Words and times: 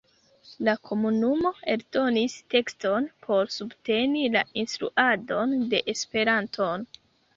La 0.67 0.73
komunumo 0.87 1.51
eldonis 1.73 2.37
tekston 2.55 3.05
por 3.27 3.53
subteni 3.59 4.25
la 4.37 4.43
instruadon 4.63 5.55
de 5.75 5.87
Esperanton. 5.95 6.89